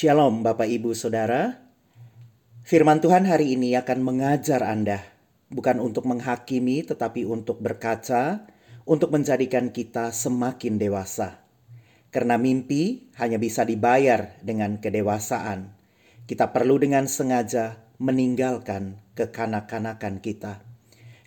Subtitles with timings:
[0.00, 1.60] Shalom Bapak Ibu Saudara.
[2.64, 5.04] Firman Tuhan hari ini akan mengajar Anda
[5.52, 8.48] bukan untuk menghakimi tetapi untuk berkaca,
[8.88, 11.44] untuk menjadikan kita semakin dewasa.
[12.08, 15.76] Karena mimpi hanya bisa dibayar dengan kedewasaan.
[16.24, 20.64] Kita perlu dengan sengaja meninggalkan kekanak-kanakan kita.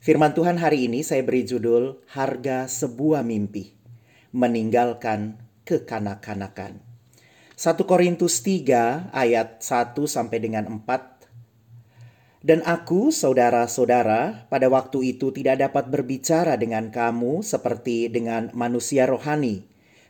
[0.02, 3.70] Firman Tuhan hari ini saya beri judul Harga Sebuah Mimpi.
[4.34, 6.93] Meninggalkan kekanak-kanakan.
[7.64, 12.44] 1 Korintus 3 ayat 1 sampai dengan 4.
[12.44, 19.64] Dan aku, saudara-saudara, pada waktu itu tidak dapat berbicara dengan kamu seperti dengan manusia rohani,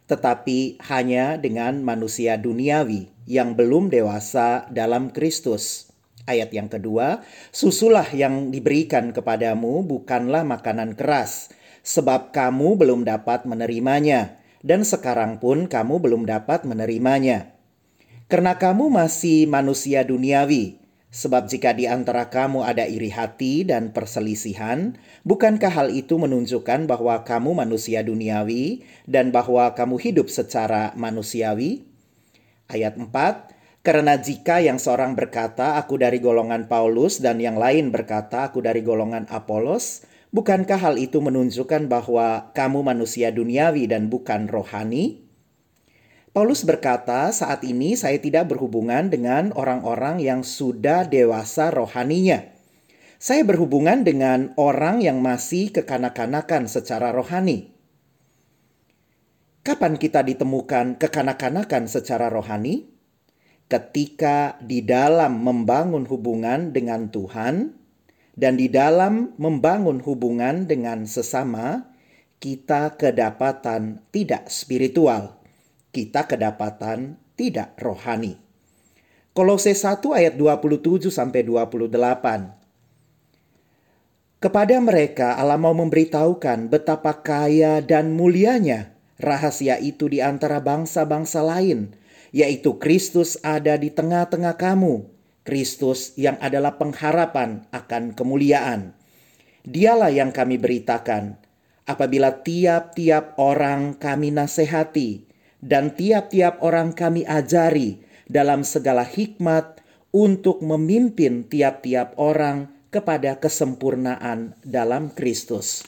[0.09, 5.93] tetapi hanya dengan manusia duniawi yang belum dewasa dalam Kristus.
[6.25, 7.21] Ayat yang kedua,
[7.53, 11.53] susulah yang diberikan kepadamu bukanlah makanan keras,
[11.85, 17.53] sebab kamu belum dapat menerimanya dan sekarang pun kamu belum dapat menerimanya.
[18.31, 20.79] Karena kamu masih manusia duniawi,
[21.13, 24.97] sebab jika di antara kamu ada iri hati dan perselisihan,
[25.27, 31.85] bukankah hal itu menunjukkan bahwa kamu manusia duniawi dan bahwa kamu hidup secara manusiawi?
[32.71, 33.53] Ayat 4,
[33.83, 38.79] karena jika yang seorang berkata, aku dari golongan Paulus, dan yang lain berkata, aku dari
[38.79, 45.29] golongan Apolos, Bukankah hal itu menunjukkan bahwa kamu manusia duniawi dan bukan rohani?
[46.33, 52.49] Paulus berkata, "Saat ini saya tidak berhubungan dengan orang-orang yang sudah dewasa rohaninya.
[53.21, 57.69] Saya berhubungan dengan orang yang masih kekanak-kanakan secara rohani."
[59.61, 62.89] Kapan kita ditemukan kekanak-kanakan secara rohani?
[63.69, 67.82] Ketika di dalam membangun hubungan dengan Tuhan,
[68.33, 71.93] dan di dalam membangun hubungan dengan sesama,
[72.41, 75.37] kita kedapatan tidak spiritual.
[75.93, 78.41] Kita kedapatan tidak rohani.
[79.37, 82.57] Kolose 1 ayat 27 sampai 28.
[84.41, 91.93] Kepada mereka Allah mau memberitahukan betapa kaya dan mulianya rahasia itu di antara bangsa-bangsa lain,
[92.33, 95.12] yaitu Kristus ada di tengah-tengah kamu
[95.43, 98.95] Kristus yang adalah pengharapan akan kemuliaan.
[99.63, 101.39] Dialah yang kami beritakan
[101.83, 105.27] apabila tiap-tiap orang kami nasihati
[105.59, 109.83] dan tiap-tiap orang kami ajari dalam segala hikmat
[110.15, 115.83] untuk memimpin tiap-tiap orang kepada kesempurnaan dalam Kristus.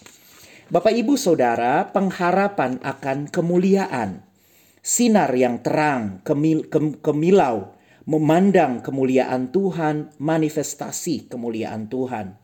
[0.66, 4.26] Bapak, ibu, saudara, pengharapan akan kemuliaan,
[4.82, 7.75] sinar yang terang, kemil, kem, kemilau
[8.06, 12.38] memandang kemuliaan Tuhan, manifestasi kemuliaan Tuhan.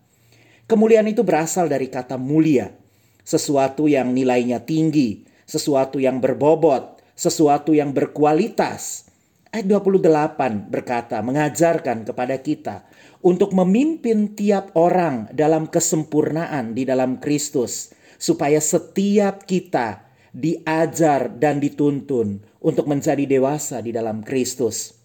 [0.66, 2.74] Kemuliaan itu berasal dari kata mulia,
[3.22, 9.06] sesuatu yang nilainya tinggi, sesuatu yang berbobot, sesuatu yang berkualitas.
[9.52, 12.88] Ayat 28 berkata, mengajarkan kepada kita
[13.22, 22.42] untuk memimpin tiap orang dalam kesempurnaan di dalam Kristus, supaya setiap kita diajar dan dituntun
[22.64, 25.01] untuk menjadi dewasa di dalam Kristus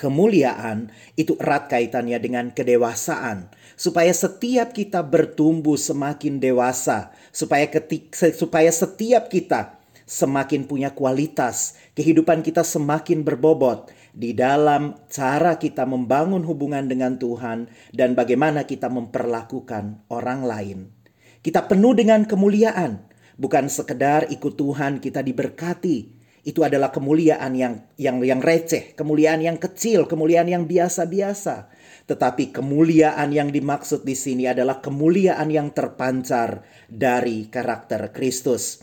[0.00, 0.88] kemuliaan
[1.20, 3.52] itu erat kaitannya dengan kedewasaan.
[3.76, 12.42] Supaya setiap kita bertumbuh semakin dewasa supaya ketik, supaya setiap kita semakin punya kualitas kehidupan
[12.42, 20.10] kita semakin berbobot di dalam cara kita membangun hubungan dengan Tuhan dan bagaimana kita memperlakukan
[20.10, 20.78] orang lain.
[21.40, 23.06] Kita penuh dengan kemuliaan
[23.38, 29.60] bukan sekedar ikut Tuhan kita diberkati itu adalah kemuliaan yang yang yang receh, kemuliaan yang
[29.60, 31.68] kecil, kemuliaan yang biasa-biasa.
[32.08, 38.82] Tetapi kemuliaan yang dimaksud di sini adalah kemuliaan yang terpancar dari karakter Kristus.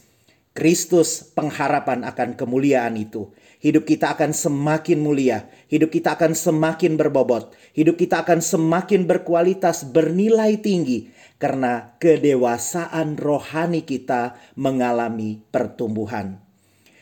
[0.57, 3.29] Kristus pengharapan akan kemuliaan itu.
[3.57, 9.81] Hidup kita akan semakin mulia, hidup kita akan semakin berbobot, hidup kita akan semakin berkualitas,
[9.89, 11.09] bernilai tinggi
[11.41, 16.46] karena kedewasaan rohani kita mengalami pertumbuhan.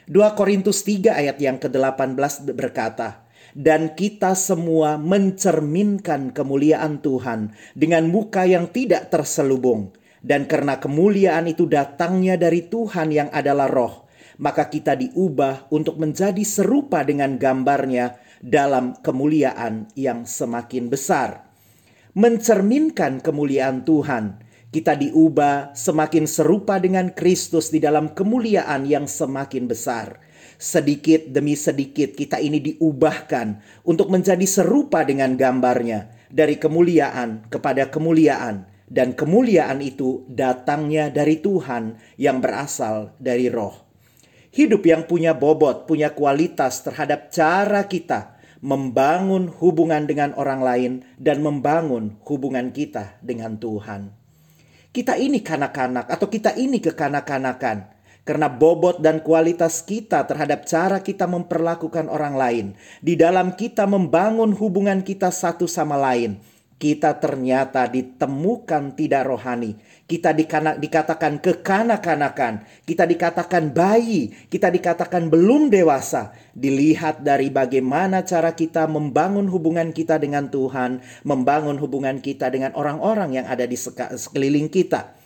[0.06, 3.26] 2 Korintus 3 ayat yang ke-18 berkata,
[3.58, 9.98] dan kita semua mencerminkan kemuliaan Tuhan dengan muka yang tidak terselubung.
[10.22, 14.06] Dan karena kemuliaan itu datangnya dari Tuhan yang adalah roh,
[14.38, 21.50] maka kita diubah untuk menjadi serupa dengan gambarnya dalam kemuliaan yang semakin besar.
[22.14, 24.45] Mencerminkan kemuliaan Tuhan
[24.76, 30.20] kita diubah semakin serupa dengan Kristus di dalam kemuliaan yang semakin besar.
[30.60, 38.68] Sedikit demi sedikit kita ini diubahkan untuk menjadi serupa dengan gambarnya dari kemuliaan kepada kemuliaan
[38.92, 43.80] dan kemuliaan itu datangnya dari Tuhan yang berasal dari roh.
[44.52, 48.36] Hidup yang punya bobot, punya kualitas terhadap cara kita
[48.66, 54.25] membangun hubungan dengan orang lain, dan membangun hubungan kita dengan Tuhan.
[54.96, 57.92] Kita ini kanak-kanak, atau kita ini kekanak-kanakan.
[58.24, 62.66] Karena bobot dan kualitas kita terhadap cara kita memperlakukan orang lain,
[63.04, 66.40] di dalam kita membangun hubungan kita satu sama lain,
[66.76, 69.80] kita ternyata ditemukan tidak rohani.
[70.06, 70.36] Kita
[70.78, 76.36] dikatakan kekanak-kanakan, kita dikatakan bayi, kita dikatakan belum dewasa.
[76.54, 83.42] Dilihat dari bagaimana cara kita membangun hubungan kita dengan Tuhan, membangun hubungan kita dengan orang-orang
[83.42, 85.25] yang ada di sekeliling kita.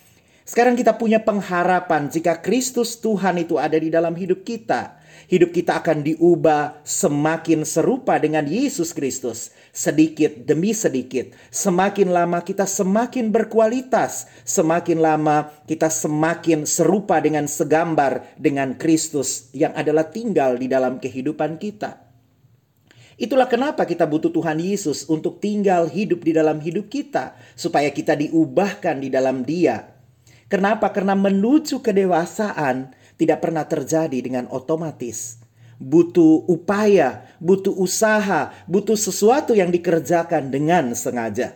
[0.49, 4.97] Sekarang kita punya pengharapan jika Kristus Tuhan itu ada di dalam hidup kita
[5.29, 11.37] hidup kita akan diubah semakin serupa dengan Yesus Kristus, sedikit demi sedikit.
[11.53, 19.77] Semakin lama kita semakin berkualitas, semakin lama kita semakin serupa dengan segambar dengan Kristus yang
[19.77, 22.09] adalah tinggal di dalam kehidupan kita.
[23.19, 28.15] Itulah kenapa kita butuh Tuhan Yesus untuk tinggal hidup di dalam hidup kita, supaya kita
[28.15, 29.98] diubahkan di dalam Dia.
[30.49, 30.89] Kenapa?
[30.89, 32.91] Karena menuju kedewasaan,
[33.21, 35.37] tidak pernah terjadi dengan otomatis.
[35.77, 41.55] Butuh upaya, butuh usaha, butuh sesuatu yang dikerjakan dengan sengaja.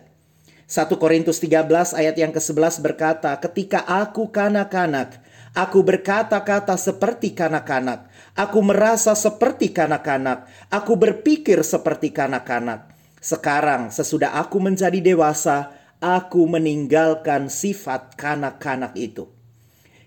[0.70, 5.20] 1 Korintus 13 ayat yang ke-11 berkata, "Ketika aku kanak-kanak,
[5.54, 12.90] aku berkata-kata seperti kanak-kanak, aku merasa seperti kanak-kanak, aku berpikir seperti kanak-kanak.
[13.24, 15.72] Sekarang sesudah aku menjadi dewasa,
[16.04, 19.32] aku meninggalkan sifat kanak-kanak itu."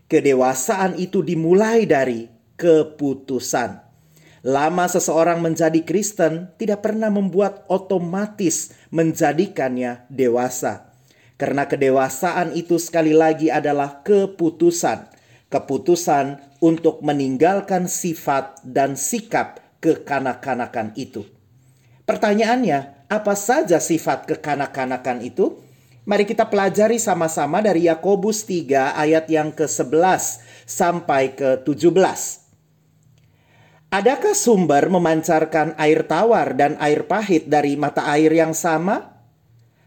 [0.06, 2.28] Kedewasaan itu dimulai dari
[2.60, 3.82] keputusan.
[4.46, 10.94] Lama seseorang menjadi Kristen tidak pernah membuat otomatis menjadikannya dewasa.
[11.34, 15.10] Karena kedewasaan itu sekali lagi adalah keputusan.
[15.50, 21.26] Keputusan untuk meninggalkan sifat dan sikap kekanak-kanakan itu.
[22.06, 25.58] Pertanyaannya, apa saja sifat kekanak-kanakan itu?
[26.06, 32.46] Mari kita pelajari sama-sama dari Yakobus 3 ayat yang ke-11 sampai ke-17.
[33.90, 39.18] Adakah sumber memancarkan air tawar dan air pahit dari mata air yang sama?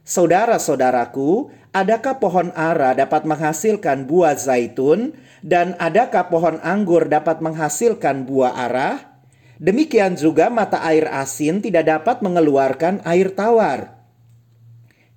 [0.04, 8.60] Saudara-saudaraku, adakah pohon ara dapat menghasilkan buah zaitun dan adakah pohon anggur dapat menghasilkan buah
[8.68, 9.24] arah?
[9.56, 13.99] Demikian juga mata air asin tidak dapat mengeluarkan air tawar.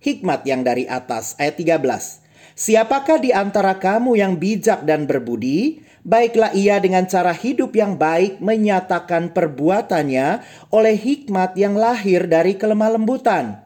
[0.02, 1.78] Hikmat yang dari atas ayat 13.
[2.58, 5.86] Siapakah di antara kamu yang bijak dan berbudi?
[6.02, 10.42] Baiklah ia dengan cara hidup yang baik menyatakan perbuatannya
[10.74, 13.62] oleh hikmat yang lahir dari kelemah lembutan.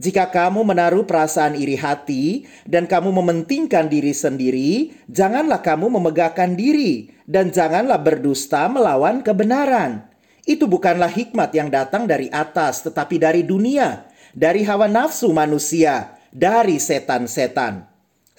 [0.00, 7.12] Jika kamu menaruh perasaan iri hati dan kamu mementingkan diri sendiri, janganlah kamu memegahkan diri
[7.28, 10.08] dan janganlah berdusta melawan kebenaran.
[10.48, 16.78] Itu bukanlah hikmat yang datang dari atas, tetapi dari dunia dari hawa nafsu manusia, dari
[16.78, 17.86] setan-setan.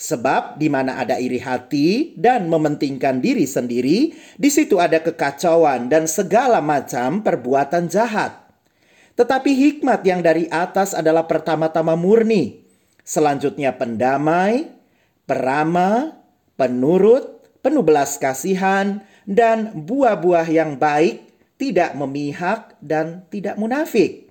[0.02, 6.10] Sebab di mana ada iri hati dan mementingkan diri sendiri, di situ ada kekacauan dan
[6.10, 8.34] segala macam perbuatan jahat.
[9.14, 12.66] Tetapi hikmat yang dari atas adalah pertama-tama murni,
[13.06, 14.74] selanjutnya pendamai,
[15.30, 16.18] peramah,
[16.58, 21.30] penurut, penuh belas kasihan, dan buah-buah yang baik,
[21.62, 24.31] tidak memihak dan tidak munafik.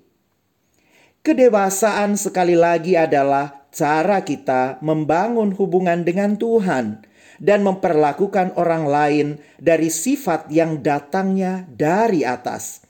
[1.21, 7.05] Kedewasaan sekali lagi adalah cara kita membangun hubungan dengan Tuhan
[7.37, 9.27] dan memperlakukan orang lain
[9.61, 12.89] dari sifat yang datangnya dari atas.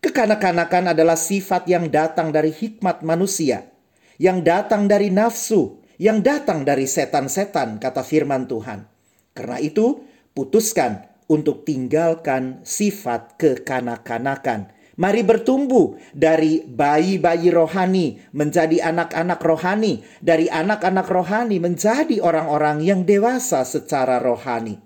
[0.00, 3.68] Kekanak-kanakan adalah sifat yang datang dari hikmat manusia,
[4.16, 8.88] yang datang dari nafsu, yang datang dari setan-setan, kata firman Tuhan.
[9.36, 10.00] Karena itu,
[10.32, 21.04] putuskan untuk tinggalkan sifat kekanak-kanakan Mari bertumbuh dari bayi-bayi rohani menjadi anak-anak rohani, dari anak-anak
[21.04, 24.80] rohani menjadi orang-orang yang dewasa secara rohani.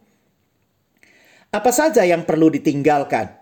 [1.55, 3.39] Apa saja yang perlu ditinggalkan?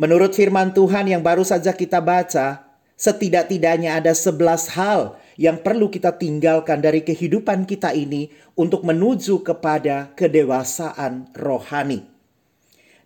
[0.00, 2.64] Menurut firman Tuhan yang baru saja kita baca,
[2.96, 10.16] setidak-tidaknya ada sebelas hal yang perlu kita tinggalkan dari kehidupan kita ini untuk menuju kepada
[10.16, 12.11] kedewasaan rohani.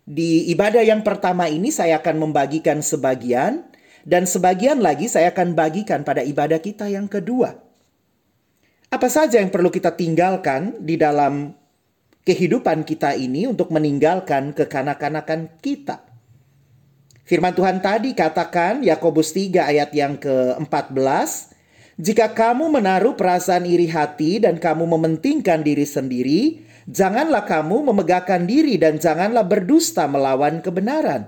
[0.07, 3.67] Di ibadah yang pertama ini saya akan membagikan sebagian
[4.07, 7.59] dan sebagian lagi saya akan bagikan pada ibadah kita yang kedua.
[8.87, 11.51] Apa saja yang perlu kita tinggalkan di dalam
[12.23, 16.07] kehidupan kita ini untuk meninggalkan kekanak-kanakan kita?
[17.27, 21.51] Firman Tuhan tadi katakan Yakobus 3 ayat yang ke-14,
[21.99, 28.79] jika kamu menaruh perasaan iri hati dan kamu mementingkan diri sendiri, Janganlah kamu memegahkan diri
[28.79, 31.27] dan janganlah berdusta melawan kebenaran.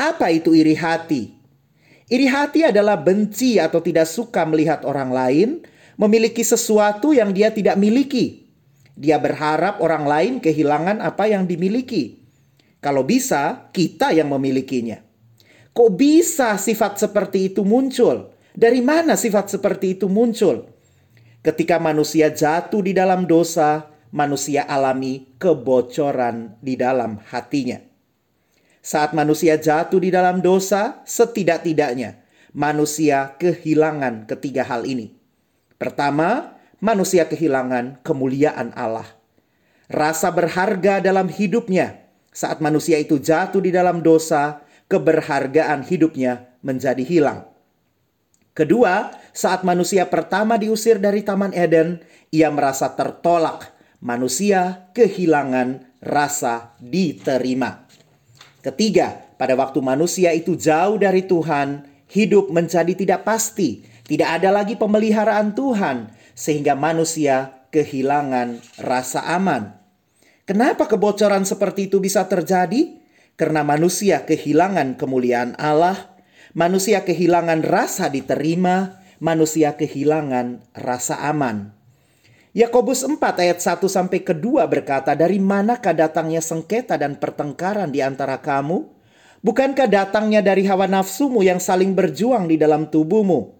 [0.00, 1.36] Apa itu iri hati?
[2.08, 5.48] Iri hati adalah benci atau tidak suka melihat orang lain
[6.00, 8.48] memiliki sesuatu yang dia tidak miliki.
[8.96, 12.24] Dia berharap orang lain kehilangan apa yang dimiliki.
[12.80, 15.04] Kalau bisa, kita yang memilikinya.
[15.76, 18.32] Kok bisa sifat seperti itu muncul?
[18.56, 20.72] Dari mana sifat seperti itu muncul?
[21.44, 27.80] Ketika manusia jatuh di dalam dosa, manusia alami kebocoran di dalam hatinya.
[28.80, 32.24] Saat manusia jatuh di dalam dosa, setidak-tidaknya
[32.56, 35.12] manusia kehilangan ketiga hal ini.
[35.76, 39.06] Pertama, manusia kehilangan kemuliaan Allah.
[39.88, 47.50] Rasa berharga dalam hidupnya saat manusia itu jatuh di dalam dosa, keberhargaan hidupnya menjadi hilang.
[48.54, 51.98] Kedua, saat manusia pertama diusir dari Taman Eden,
[52.30, 53.74] ia merasa tertolak.
[53.98, 57.82] Manusia kehilangan rasa diterima.
[58.62, 64.78] Ketiga, pada waktu manusia itu jauh dari Tuhan, hidup menjadi tidak pasti, tidak ada lagi
[64.78, 69.78] pemeliharaan Tuhan, sehingga manusia kehilangan rasa aman.
[70.46, 72.98] Kenapa kebocoran seperti itu bisa terjadi?
[73.38, 76.18] Karena manusia kehilangan kemuliaan Allah,
[76.54, 81.77] manusia kehilangan rasa diterima, manusia kehilangan rasa aman.
[82.58, 88.34] Yakobus 4 ayat 1 sampai kedua berkata, "Dari manakah datangnya sengketa dan pertengkaran di antara
[88.42, 88.82] kamu?
[89.46, 93.54] Bukankah datangnya dari hawa nafsumu yang saling berjuang di dalam tubuhmu?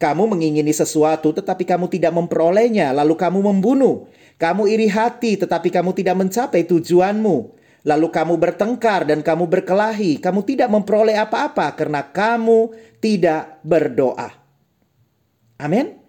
[0.00, 4.08] Kamu mengingini sesuatu tetapi kamu tidak memperolehnya, lalu kamu membunuh.
[4.40, 7.36] Kamu iri hati tetapi kamu tidak mencapai tujuanmu.
[7.84, 12.72] Lalu kamu bertengkar dan kamu berkelahi, kamu tidak memperoleh apa-apa karena kamu
[13.04, 14.32] tidak berdoa."
[15.60, 16.03] Amin.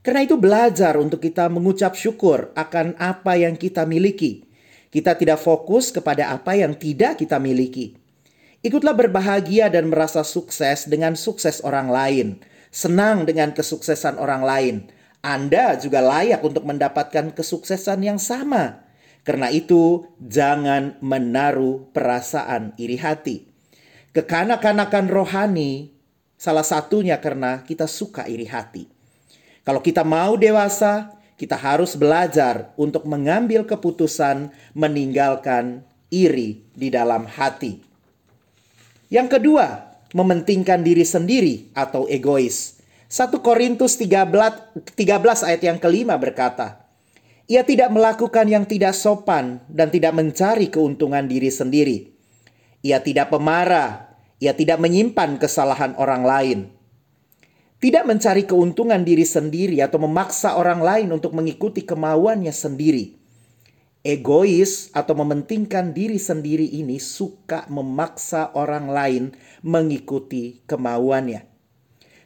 [0.00, 4.48] Karena itu belajar untuk kita mengucap syukur akan apa yang kita miliki.
[4.88, 8.00] Kita tidak fokus kepada apa yang tidak kita miliki.
[8.64, 12.28] Ikutlah berbahagia dan merasa sukses dengan sukses orang lain.
[12.72, 14.76] Senang dengan kesuksesan orang lain.
[15.20, 18.88] Anda juga layak untuk mendapatkan kesuksesan yang sama.
[19.20, 23.44] Karena itu, jangan menaruh perasaan iri hati.
[24.16, 25.92] Kekanak-kanakan rohani,
[26.40, 28.99] salah satunya karena kita suka iri hati.
[29.70, 37.78] Kalau kita mau dewasa, kita harus belajar untuk mengambil keputusan meninggalkan iri di dalam hati.
[39.14, 42.82] Yang kedua, mementingkan diri sendiri atau egois.
[43.14, 46.90] 1 Korintus 13, 13 ayat yang kelima berkata,
[47.46, 52.10] Ia tidak melakukan yang tidak sopan dan tidak mencari keuntungan diri sendiri.
[52.82, 56.79] Ia tidak pemarah, ia tidak menyimpan kesalahan orang lain
[57.80, 63.16] tidak mencari keuntungan diri sendiri atau memaksa orang lain untuk mengikuti kemauannya sendiri.
[64.04, 69.24] Egois atau mementingkan diri sendiri ini suka memaksa orang lain
[69.64, 71.48] mengikuti kemauannya.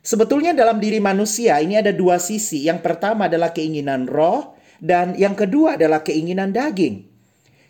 [0.03, 2.67] Sebetulnya dalam diri manusia ini ada dua sisi.
[2.67, 7.11] Yang pertama adalah keinginan roh dan yang kedua adalah keinginan daging.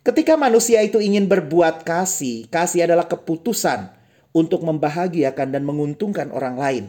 [0.04, 3.88] Ketika manusia itu ingin berbuat kasih, kasih adalah keputusan
[4.36, 6.84] untuk membahagiakan dan menguntungkan orang lain.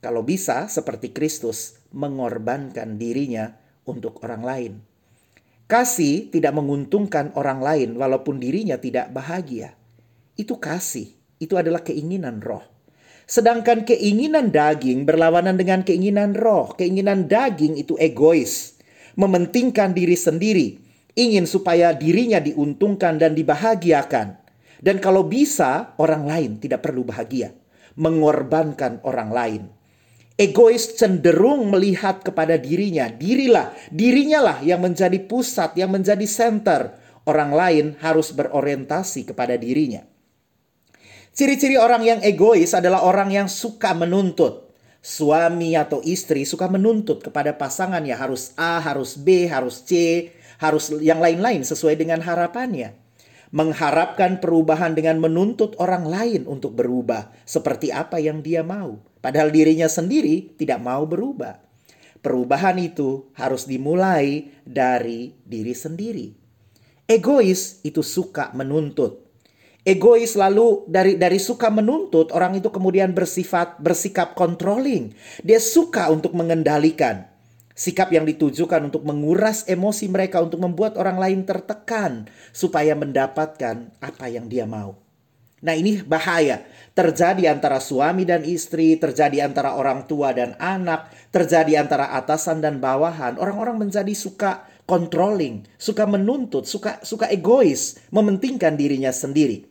[0.00, 3.52] Kalau bisa, seperti Kristus mengorbankan dirinya
[3.84, 4.72] untuk orang lain.
[5.68, 9.76] Kasih tidak menguntungkan orang lain walaupun dirinya tidak bahagia.
[10.40, 12.64] Itu kasih, itu adalah keinginan roh.
[13.28, 16.72] Sedangkan keinginan daging berlawanan dengan keinginan roh.
[16.80, 18.80] Keinginan daging itu egois,
[19.20, 20.80] mementingkan diri sendiri,
[21.12, 24.40] ingin supaya dirinya diuntungkan dan dibahagiakan.
[24.80, 27.52] Dan kalau bisa, orang lain tidak perlu bahagia,
[28.00, 29.62] mengorbankan orang lain
[30.40, 33.12] egois cenderung melihat kepada dirinya.
[33.12, 36.96] Dirilah, dirinya lah yang menjadi pusat, yang menjadi center.
[37.28, 40.00] Orang lain harus berorientasi kepada dirinya.
[41.36, 44.72] Ciri-ciri orang yang egois adalah orang yang suka menuntut.
[45.00, 50.28] Suami atau istri suka menuntut kepada pasangannya harus A, harus B, harus C,
[50.60, 52.96] harus yang lain-lain sesuai dengan harapannya
[53.50, 59.09] mengharapkan perubahan dengan menuntut orang lain untuk berubah seperti apa yang dia mau.
[59.20, 61.60] Padahal dirinya sendiri tidak mau berubah.
[62.20, 66.28] Perubahan itu harus dimulai dari diri sendiri.
[67.08, 69.24] Egois itu suka menuntut.
[69.80, 75.16] Egois lalu dari dari suka menuntut orang itu kemudian bersifat bersikap controlling.
[75.40, 77.24] Dia suka untuk mengendalikan.
[77.72, 84.26] Sikap yang ditujukan untuk menguras emosi mereka untuk membuat orang lain tertekan supaya mendapatkan apa
[84.28, 85.00] yang dia mau.
[85.60, 86.64] Nah, ini bahaya.
[86.96, 92.80] Terjadi antara suami dan istri, terjadi antara orang tua dan anak, terjadi antara atasan dan
[92.80, 93.36] bawahan.
[93.36, 99.68] Orang-orang menjadi suka controlling, suka menuntut, suka suka egois, mementingkan dirinya sendiri.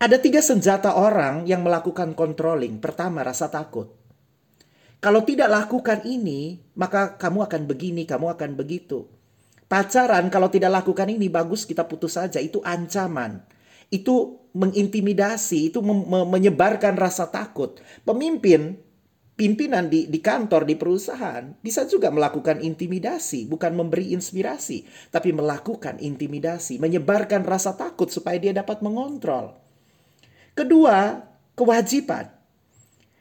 [0.00, 2.80] Ada tiga senjata orang yang melakukan controlling.
[2.80, 4.00] Pertama, rasa takut.
[5.00, 9.08] Kalau tidak lakukan ini, maka kamu akan begini, kamu akan begitu.
[9.68, 12.40] Pacaran kalau tidak lakukan ini bagus kita putus saja.
[12.40, 13.44] Itu ancaman.
[13.90, 17.78] Itu mengintimidasi, itu menyebarkan rasa takut.
[18.02, 18.78] Pemimpin,
[19.38, 25.96] pimpinan di, di kantor, di perusahaan bisa juga melakukan intimidasi, bukan memberi inspirasi, tapi melakukan
[26.02, 29.56] intimidasi, menyebarkan rasa takut supaya dia dapat mengontrol.
[30.52, 32.39] Kedua, kewajiban.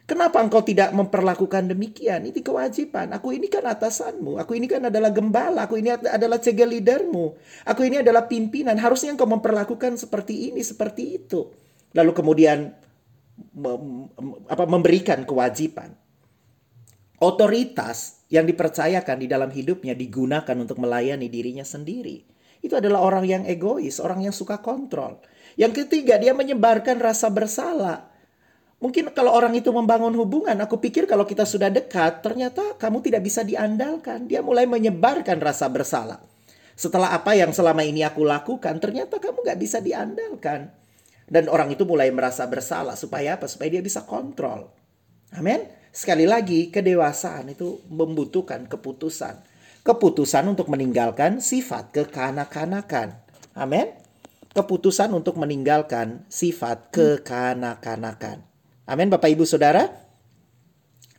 [0.10, 2.26] Kenapa engkau tidak memperlakukan demikian?
[2.26, 3.14] Ini kewajiban.
[3.14, 4.42] Aku ini kan atasanmu.
[4.42, 5.70] Aku ini kan adalah gembala.
[5.70, 7.38] Aku ini adalah cegel leadermu.
[7.70, 8.74] Aku ini adalah pimpinan.
[8.82, 11.54] Harusnya engkau memperlakukan seperti ini, seperti itu.
[11.94, 12.74] Lalu kemudian
[14.66, 15.94] memberikan kewajiban.
[17.22, 22.26] Otoritas yang dipercayakan di dalam hidupnya digunakan untuk melayani dirinya sendiri.
[22.66, 25.22] Itu adalah orang yang egois, orang yang suka kontrol.
[25.54, 28.09] Yang ketiga, dia menyebarkan rasa bersalah.
[28.80, 33.28] Mungkin kalau orang itu membangun hubungan, aku pikir kalau kita sudah dekat, ternyata kamu tidak
[33.28, 34.24] bisa diandalkan.
[34.32, 36.24] Dia mulai menyebarkan rasa bersalah.
[36.80, 40.72] Setelah apa yang selama ini aku lakukan, ternyata kamu gak bisa diandalkan.
[41.28, 42.96] Dan orang itu mulai merasa bersalah.
[42.96, 43.52] Supaya apa?
[43.52, 44.72] Supaya dia bisa kontrol.
[45.36, 45.60] Amin.
[45.92, 49.44] Sekali lagi, kedewasaan itu membutuhkan keputusan.
[49.84, 53.20] Keputusan untuk meninggalkan sifat kekanak-kanakan.
[53.60, 54.00] Amin
[54.50, 58.49] keputusan untuk meninggalkan sifat kekanak-kanakan.
[58.90, 59.86] Amin Bapak Ibu Saudara.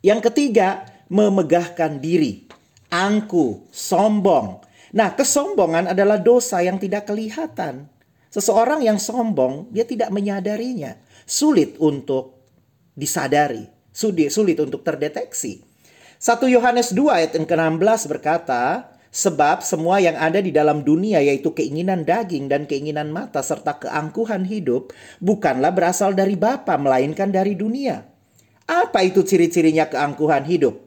[0.03, 2.43] Yang ketiga, memegahkan diri,
[2.91, 4.59] angku, sombong.
[4.91, 7.87] Nah, kesombongan adalah dosa yang tidak kelihatan.
[8.27, 10.99] Seseorang yang sombong, dia tidak menyadarinya.
[11.23, 12.43] Sulit untuk
[12.91, 13.63] disadari,
[13.95, 15.63] sulit, untuk terdeteksi.
[16.19, 21.51] 1 Yohanes 2 ayat yang ke-16 berkata, Sebab semua yang ada di dalam dunia yaitu
[21.51, 28.07] keinginan daging dan keinginan mata serta keangkuhan hidup bukanlah berasal dari Bapa melainkan dari dunia.
[28.71, 30.79] Apa itu ciri-cirinya keangkuhan hidup?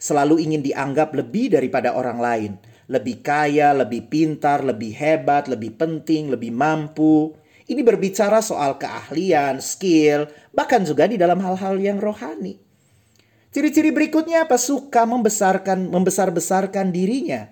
[0.00, 2.52] Selalu ingin dianggap lebih daripada orang lain,
[2.88, 7.36] lebih kaya, lebih pintar, lebih hebat, lebih penting, lebih mampu.
[7.68, 12.69] Ini berbicara soal keahlian, skill, bahkan juga di dalam hal-hal yang rohani.
[13.50, 14.54] Ciri-ciri berikutnya apa?
[14.54, 17.50] Suka membesarkan membesar-besarkan dirinya.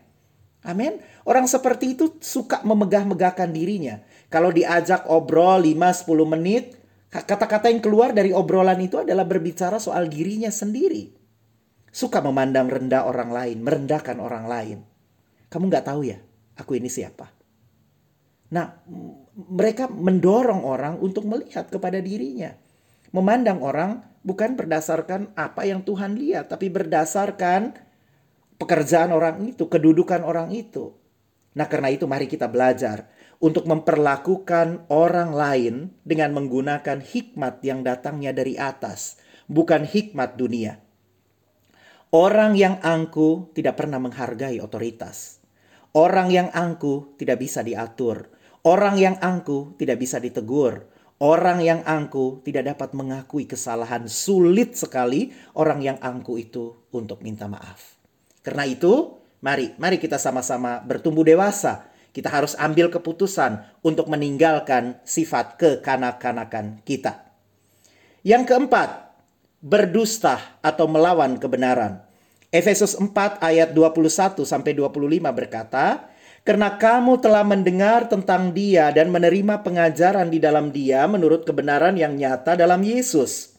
[0.62, 1.02] Amin.
[1.26, 4.00] Orang seperti itu suka memegah-megahkan dirinya.
[4.30, 6.64] Kalau diajak obrol 5-10 menit,
[7.11, 11.11] kata-kata yang keluar dari obrolan itu adalah berbicara soal dirinya sendiri.
[11.88, 14.78] Suka memandang rendah orang lain, merendahkan orang lain.
[15.48, 16.20] Kamu nggak tahu ya,
[16.61, 17.32] aku ini siapa?
[18.52, 18.80] Nah,
[19.37, 22.52] mereka mendorong orang untuk melihat kepada dirinya.
[23.14, 27.73] Memandang orang bukan berdasarkan apa yang Tuhan lihat, tapi berdasarkan
[28.61, 30.92] pekerjaan orang itu, kedudukan orang itu.
[31.57, 38.35] Nah, karena itu mari kita belajar untuk memperlakukan orang lain dengan menggunakan hikmat yang datangnya
[38.35, 39.16] dari atas,
[39.47, 40.83] bukan hikmat dunia.
[42.09, 45.44] Orang yang angku tidak pernah menghargai otoritas.
[45.92, 48.33] Orang yang angku tidak bisa diatur.
[48.64, 50.88] Orang yang angku tidak bisa ditegur.
[51.18, 54.07] Orang yang angku tidak dapat mengakui kesalahan.
[54.07, 57.98] Sulit sekali orang yang angku itu untuk minta maaf.
[58.46, 61.90] Karena itu, mari, mari kita sama-sama bertumbuh dewasa.
[62.14, 67.26] Kita harus ambil keputusan untuk meninggalkan sifat kekanak-kanakan kita.
[68.22, 69.11] Yang keempat,
[69.59, 71.98] berdusta atau melawan kebenaran.
[72.54, 76.14] Efesus 4 ayat 21 sampai 25 berkata,
[76.48, 82.16] karena kamu telah mendengar tentang Dia dan menerima pengajaran di dalam Dia menurut kebenaran yang
[82.16, 83.52] nyata dalam Yesus,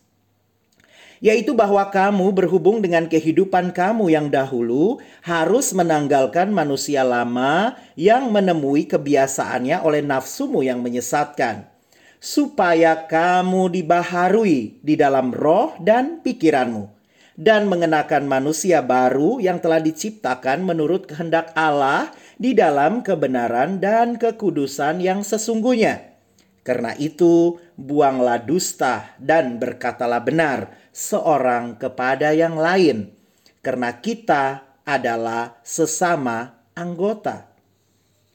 [1.22, 8.90] yaitu bahwa kamu berhubung dengan kehidupan kamu yang dahulu harus menanggalkan manusia lama yang menemui
[8.90, 11.70] kebiasaannya oleh nafsumu yang menyesatkan,
[12.18, 16.98] supaya kamu dibaharui di dalam roh dan pikiranmu.
[17.40, 25.04] Dan mengenakan manusia baru yang telah diciptakan menurut kehendak Allah di dalam kebenaran dan kekudusan
[25.04, 26.16] yang sesungguhnya.
[26.64, 33.12] Karena itu, buanglah dusta dan berkatalah benar seorang kepada yang lain,
[33.60, 37.52] karena kita adalah sesama anggota.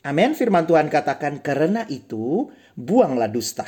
[0.04, 0.36] Amin.
[0.36, 3.64] Firman Tuhan katakan, "Karena itu, buanglah dusta."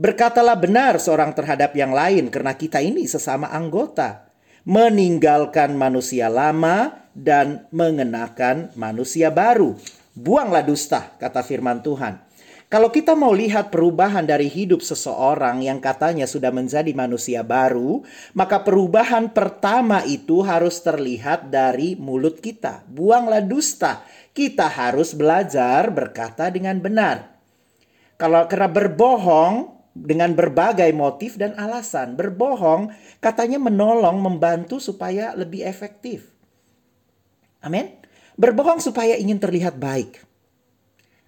[0.00, 4.32] Berkatalah benar seorang terhadap yang lain, karena kita ini sesama anggota
[4.64, 9.74] meninggalkan manusia lama dan mengenakan manusia baru.
[10.14, 12.18] Buanglah dusta, kata firman Tuhan.
[12.70, 18.62] Kalau kita mau lihat perubahan dari hidup seseorang yang katanya sudah menjadi manusia baru, maka
[18.62, 22.86] perubahan pertama itu harus terlihat dari mulut kita.
[22.86, 24.06] Buanglah dusta.
[24.30, 27.42] Kita harus belajar berkata dengan benar.
[28.14, 32.14] Kalau karena berbohong dengan berbagai motif dan alasan.
[32.14, 36.30] Berbohong katanya menolong, membantu supaya lebih efektif.
[37.60, 38.00] Amin.
[38.40, 40.24] Berbohong supaya ingin terlihat baik.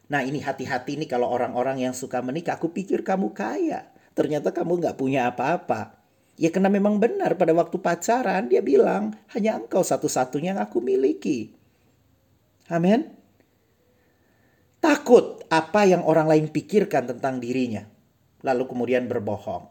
[0.09, 2.61] Nah ini hati-hati nih kalau orang-orang yang suka menikah.
[2.61, 3.89] Aku pikir kamu kaya.
[4.13, 5.97] Ternyata kamu nggak punya apa-apa.
[6.37, 11.53] Ya karena memang benar pada waktu pacaran dia bilang hanya engkau satu-satunya yang aku miliki.
[12.73, 13.13] Amin.
[14.81, 17.85] Takut apa yang orang lain pikirkan tentang dirinya.
[18.43, 19.69] Lalu kemudian berbohong.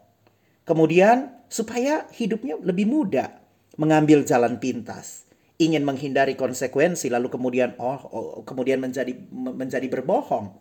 [0.62, 3.30] Kemudian supaya hidupnya lebih mudah.
[3.76, 5.26] Mengambil jalan pintas.
[5.62, 10.58] Ingin menghindari konsekuensi lalu kemudian oh, oh kemudian menjadi menjadi berbohong.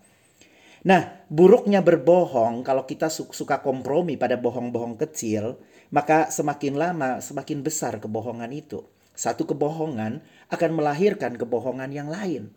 [0.81, 7.97] Nah, buruknya berbohong kalau kita suka kompromi pada bohong-bohong kecil, maka semakin lama semakin besar
[7.97, 8.85] kebohongan itu.
[9.17, 12.53] Satu kebohongan akan melahirkan kebohongan yang lain.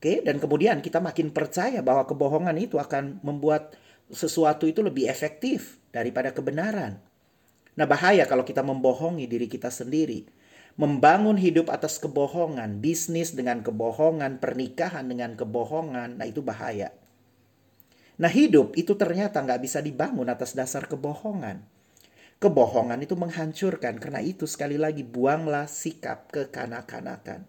[0.00, 3.76] Oke, dan kemudian kita makin percaya bahwa kebohongan itu akan membuat
[4.08, 7.02] sesuatu itu lebih efektif daripada kebenaran.
[7.74, 10.24] Nah, bahaya kalau kita membohongi diri kita sendiri.
[10.78, 16.94] Membangun hidup atas kebohongan, bisnis dengan kebohongan, pernikahan dengan kebohongan, nah itu bahaya.
[18.20, 21.62] Nah hidup itu ternyata nggak bisa dibangun atas dasar kebohongan.
[22.40, 27.44] Kebohongan itu menghancurkan, karena itu sekali lagi buanglah sikap kekanak-kanakan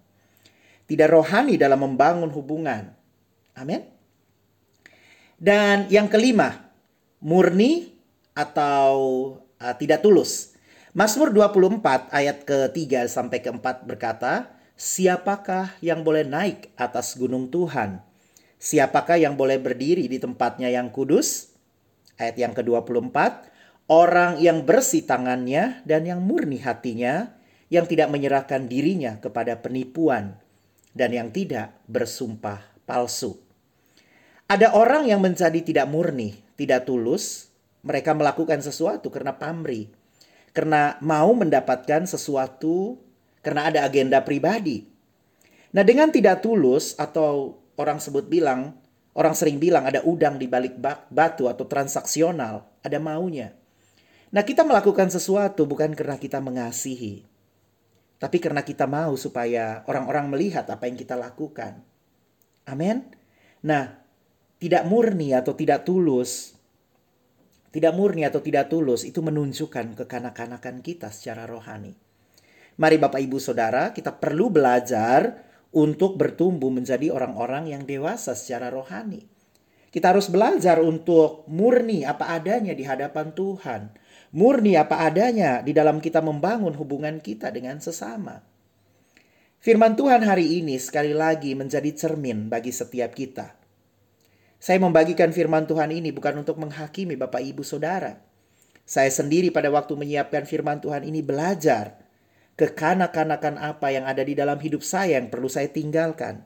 [0.92, 2.92] tidak rohani dalam membangun hubungan.
[3.56, 3.88] Amin.
[5.40, 6.68] Dan yang kelima,
[7.24, 7.96] murni
[8.36, 8.92] atau
[9.56, 10.51] uh, tidak tulus.
[10.92, 18.04] Mazmur 24 ayat ke-3 sampai ke-4 berkata, Siapakah yang boleh naik atas gunung Tuhan?
[18.60, 21.56] Siapakah yang boleh berdiri di tempatnya yang kudus?
[22.20, 23.16] Ayat yang ke-24,
[23.88, 27.40] orang yang bersih tangannya dan yang murni hatinya,
[27.72, 30.44] yang tidak menyerahkan dirinya kepada penipuan
[30.92, 33.40] dan yang tidak bersumpah palsu.
[34.52, 37.48] Ada orang yang menjadi tidak murni, tidak tulus,
[37.80, 40.01] mereka melakukan sesuatu karena pamri,
[40.52, 43.00] karena mau mendapatkan sesuatu
[43.42, 44.86] karena ada agenda pribadi.
[45.72, 48.76] Nah, dengan tidak tulus atau orang sebut bilang,
[49.16, 50.78] orang sering bilang ada udang di balik
[51.10, 53.56] batu atau transaksional, ada maunya.
[54.32, 57.24] Nah, kita melakukan sesuatu bukan karena kita mengasihi,
[58.20, 61.84] tapi karena kita mau supaya orang-orang melihat apa yang kita lakukan.
[62.68, 63.08] Amin.
[63.66, 63.98] Nah,
[64.62, 66.54] tidak murni atau tidak tulus,
[67.72, 71.96] tidak murni atau tidak tulus itu menunjukkan kekanak-kanakan kita secara rohani.
[72.78, 79.24] Mari Bapak Ibu Saudara, kita perlu belajar untuk bertumbuh menjadi orang-orang yang dewasa secara rohani.
[79.92, 83.82] Kita harus belajar untuk murni apa adanya di hadapan Tuhan
[84.32, 88.40] murni apa adanya di dalam kita membangun hubungan kita dengan sesama.
[89.62, 93.61] Firman Tuhan hari ini sekali lagi menjadi cermin bagi setiap kita.
[94.62, 98.22] Saya membagikan firman Tuhan ini bukan untuk menghakimi Bapak Ibu Saudara.
[98.86, 101.98] Saya sendiri pada waktu menyiapkan firman Tuhan ini belajar
[102.62, 106.46] kekanak-kanakan apa yang ada di dalam hidup saya yang perlu saya tinggalkan.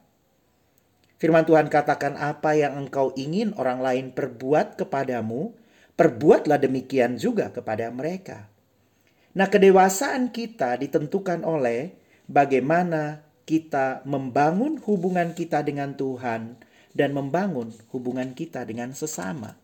[1.20, 5.52] Firman Tuhan katakan apa yang engkau ingin orang lain perbuat kepadamu,
[6.00, 8.48] perbuatlah demikian juga kepada mereka.
[9.36, 12.00] Nah, kedewasaan kita ditentukan oleh
[12.32, 16.64] bagaimana kita membangun hubungan kita dengan Tuhan
[16.96, 19.60] dan membangun hubungan kita dengan sesama.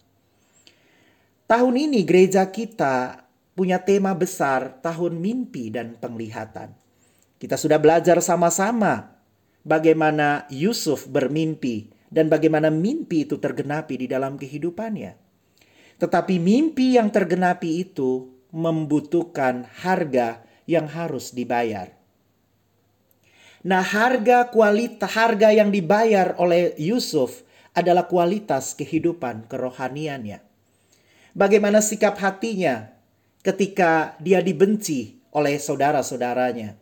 [1.48, 3.24] Tahun ini gereja kita
[3.56, 6.76] punya tema besar tahun mimpi dan penglihatan.
[7.40, 9.16] Kita sudah belajar sama-sama
[9.64, 15.16] bagaimana Yusuf bermimpi dan bagaimana mimpi itu tergenapi di dalam kehidupannya.
[15.98, 22.01] Tetapi mimpi yang tergenapi itu membutuhkan harga yang harus dibayar.
[23.62, 27.46] Nah, harga kualitas harga yang dibayar oleh Yusuf
[27.78, 30.42] adalah kualitas kehidupan kerohaniannya.
[31.38, 32.90] Bagaimana sikap hatinya
[33.46, 36.76] ketika dia dibenci oleh saudara-saudaranya.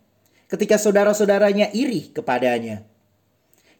[0.49, 2.81] Ketika saudara-saudaranya iri kepadanya.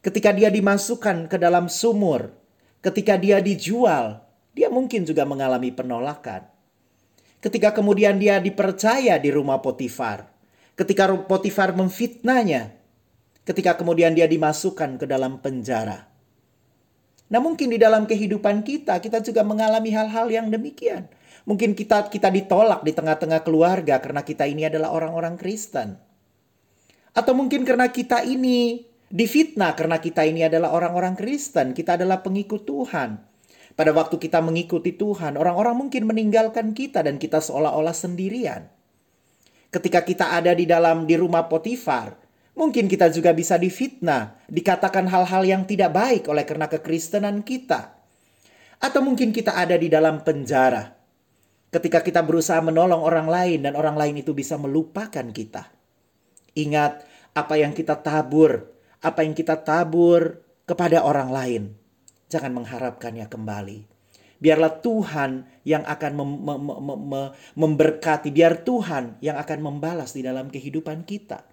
[0.00, 2.32] Ketika dia dimasukkan ke dalam sumur,
[2.80, 4.22] ketika dia dijual,
[4.56, 6.48] dia mungkin juga mengalami penolakan.
[7.40, 10.28] Ketika kemudian dia dipercaya di rumah Potifar,
[10.72, 12.79] ketika Potifar memfitnahnya,
[13.44, 16.10] ketika kemudian dia dimasukkan ke dalam penjara.
[17.30, 21.06] Nah, mungkin di dalam kehidupan kita kita juga mengalami hal-hal yang demikian.
[21.46, 25.96] Mungkin kita kita ditolak di tengah-tengah keluarga karena kita ini adalah orang-orang Kristen.
[27.14, 32.62] Atau mungkin karena kita ini difitnah karena kita ini adalah orang-orang Kristen, kita adalah pengikut
[32.66, 33.18] Tuhan.
[33.74, 38.68] Pada waktu kita mengikuti Tuhan, orang-orang mungkin meninggalkan kita dan kita seolah-olah sendirian.
[39.70, 42.19] Ketika kita ada di dalam di rumah Potifar,
[42.60, 47.96] mungkin kita juga bisa difitnah, dikatakan hal-hal yang tidak baik oleh karena kekristenan kita.
[48.76, 50.92] Atau mungkin kita ada di dalam penjara.
[51.72, 55.72] Ketika kita berusaha menolong orang lain dan orang lain itu bisa melupakan kita.
[56.52, 57.00] Ingat
[57.32, 58.68] apa yang kita tabur,
[59.00, 61.62] apa yang kita tabur kepada orang lain.
[62.28, 63.78] Jangan mengharapkannya kembali.
[64.40, 70.48] Biarlah Tuhan yang akan mem mem mem memberkati, biar Tuhan yang akan membalas di dalam
[70.48, 71.49] kehidupan kita.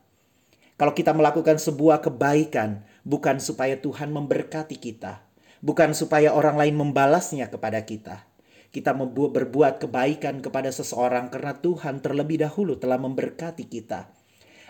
[0.77, 5.25] Kalau kita melakukan sebuah kebaikan, bukan supaya Tuhan memberkati kita,
[5.57, 8.29] bukan supaya orang lain membalasnya kepada kita.
[8.69, 14.13] Kita berbuat kebaikan kepada seseorang karena Tuhan terlebih dahulu telah memberkati kita.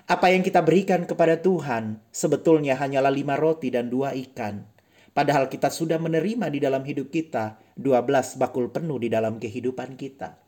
[0.08, 4.64] Apa yang kita berikan kepada Tuhan sebetulnya hanyalah lima roti dan dua ikan.
[5.12, 10.40] Padahal kita sudah menerima di dalam hidup kita 12 bakul penuh di dalam kehidupan kita.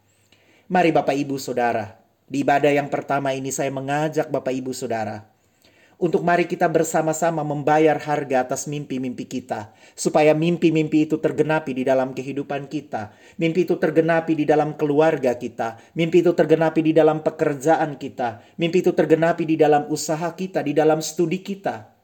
[0.72, 2.00] Mari Bapak Ibu Saudara,
[2.32, 5.39] di ibadah yang pertama ini saya mengajak Bapak Ibu Saudara
[6.00, 12.16] untuk mari kita bersama-sama membayar harga atas mimpi-mimpi kita, supaya mimpi-mimpi itu tergenapi di dalam
[12.16, 18.00] kehidupan kita, mimpi itu tergenapi di dalam keluarga kita, mimpi itu tergenapi di dalam pekerjaan
[18.00, 22.00] kita, mimpi itu tergenapi di dalam usaha kita, di dalam studi kita,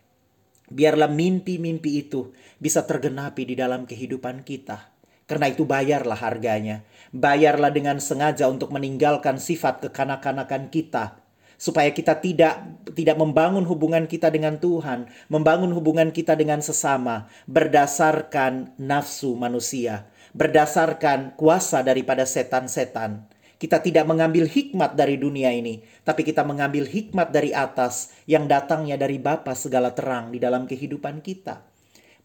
[0.65, 4.89] Biarlah mimpi-mimpi itu bisa tergenapi di dalam kehidupan kita.
[5.25, 6.85] Karena itu bayarlah harganya.
[7.13, 11.21] Bayarlah dengan sengaja untuk meninggalkan sifat kekanak-kanakan kita.
[11.55, 12.59] Supaya kita tidak
[12.95, 21.35] tidak membangun hubungan kita dengan Tuhan, membangun hubungan kita dengan sesama berdasarkan nafsu manusia, berdasarkan
[21.39, 27.55] kuasa daripada setan-setan kita tidak mengambil hikmat dari dunia ini, tapi kita mengambil hikmat dari
[27.55, 31.74] atas yang datangnya dari Bapa segala terang di dalam kehidupan kita.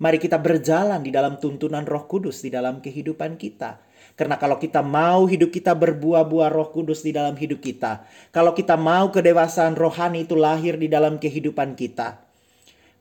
[0.01, 3.85] Mari kita berjalan di dalam tuntunan Roh Kudus di dalam kehidupan kita.
[4.17, 8.81] Karena kalau kita mau hidup kita berbuah-buah Roh Kudus di dalam hidup kita, kalau kita
[8.81, 12.17] mau kedewasaan rohani itu lahir di dalam kehidupan kita,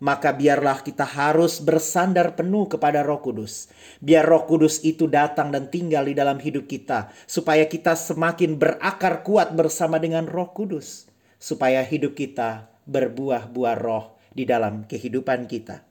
[0.03, 3.71] maka biarlah kita harus bersandar penuh kepada Roh Kudus.
[4.03, 9.23] Biar Roh Kudus itu datang dan tinggal di dalam hidup kita, supaya kita semakin berakar
[9.23, 11.07] kuat bersama dengan Roh Kudus,
[11.39, 15.88] supaya hidup kita berbuah-buah roh di dalam kehidupan kita.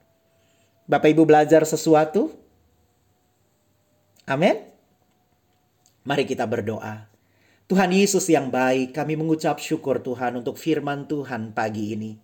[0.89, 2.33] Bapak Ibu belajar sesuatu?
[4.25, 4.57] Amin.
[6.01, 7.05] Mari kita berdoa.
[7.69, 12.17] Tuhan Yesus yang baik, kami mengucap syukur Tuhan untuk firman Tuhan pagi ini.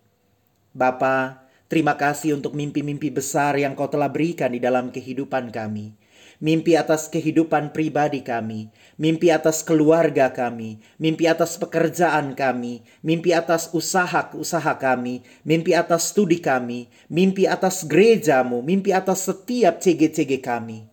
[0.74, 5.98] Bapak, Terima kasih untuk mimpi-mimpi besar yang kau telah berikan di dalam kehidupan kami.
[6.36, 8.68] Mimpi atas kehidupan pribadi kami,
[9.00, 16.44] mimpi atas keluarga kami, mimpi atas pekerjaan kami, mimpi atas usaha-usaha kami, mimpi atas studi
[16.44, 20.84] kami, mimpi atas gerejamu, mimpi atas setiap CG-CG kami.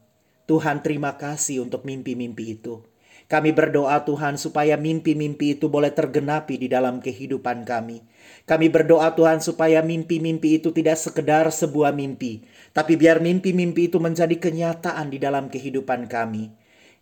[0.47, 2.92] Tuhan terima kasih untuk mimpi-mimpi itu.
[3.31, 8.03] Kami berdoa Tuhan supaya mimpi-mimpi itu boleh tergenapi di dalam kehidupan kami.
[8.43, 12.43] Kami berdoa Tuhan supaya mimpi-mimpi itu tidak sekedar sebuah mimpi,
[12.75, 16.51] tapi biar mimpi-mimpi itu menjadi kenyataan di dalam kehidupan kami.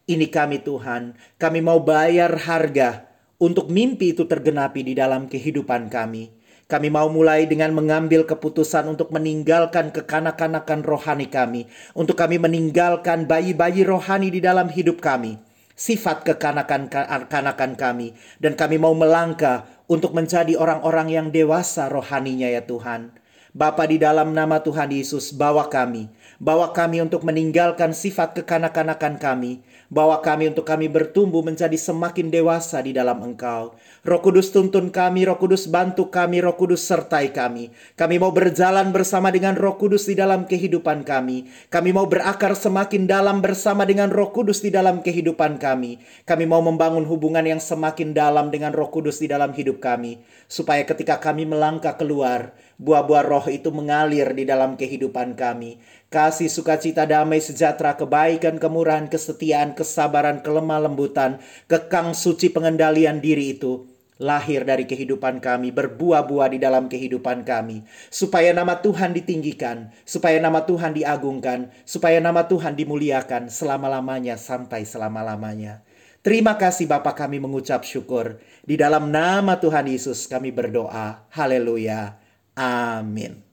[0.05, 3.10] Ini kami Tuhan, kami mau bayar harga
[3.41, 6.38] untuk mimpi itu tergenapi di dalam kehidupan kami.
[6.69, 13.84] Kami mau mulai dengan mengambil keputusan untuk meninggalkan kekanak-kanakan rohani kami, untuk kami meninggalkan bayi-bayi
[13.84, 15.50] rohani di dalam hidup kami
[15.81, 23.17] sifat kekanakan-kanakan kami dan kami mau melangkah untuk menjadi orang-orang yang dewasa rohaninya ya Tuhan.
[23.51, 26.07] Bapa di dalam nama Tuhan Yesus bawa kami,
[26.39, 29.59] bawa kami untuk meninggalkan sifat kekanak-kanakan kami,
[29.91, 33.75] bawa kami untuk kami bertumbuh menjadi semakin dewasa di dalam Engkau.
[34.01, 37.69] Roh Kudus tuntun kami, Roh Kudus bantu kami, Roh Kudus sertai kami.
[37.93, 41.45] Kami mau berjalan bersama dengan Roh Kudus di dalam kehidupan kami.
[41.69, 46.01] Kami mau berakar semakin dalam bersama dengan Roh Kudus di dalam kehidupan kami.
[46.25, 50.17] Kami mau membangun hubungan yang semakin dalam dengan Roh Kudus di dalam hidup kami,
[50.49, 55.77] supaya ketika kami melangkah keluar, buah-buah roh itu mengalir di dalam kehidupan kami.
[56.09, 61.37] Kasih sukacita damai sejahtera kebaikan kemurahan kesetiaan kesabaran kelemah lembutan
[61.69, 63.90] kekang suci pengendalian diri itu
[64.21, 67.81] lahir dari kehidupan kami, berbuah-buah di dalam kehidupan kami,
[68.13, 75.81] supaya nama Tuhan ditinggikan, supaya nama Tuhan diagungkan, supaya nama Tuhan dimuliakan selama-lamanya sampai selama-lamanya.
[76.21, 78.38] Terima kasih Bapak kami mengucap syukur.
[78.62, 81.25] Di dalam nama Tuhan Yesus kami berdoa.
[81.34, 82.21] Haleluya.
[82.53, 83.50] Amin.